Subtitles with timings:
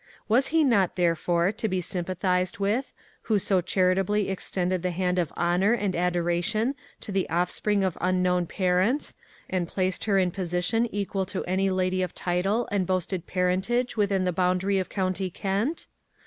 [0.27, 2.91] Was he not, therefore, to be sympathised with,
[3.29, 8.47] who so charitably extended the hand of honour and adoration to the offspring of unknown
[8.47, 9.15] parents,
[9.47, 14.23] and placed her in position equal to any lady of title and boasted parentage within
[14.23, 15.85] the boundary of County Kent?